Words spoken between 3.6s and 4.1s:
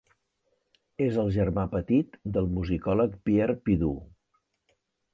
Pidoux.